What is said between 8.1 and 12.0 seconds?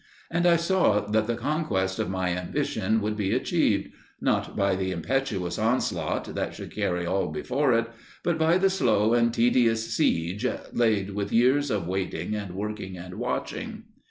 but by the slow and tedious siege, laid with years of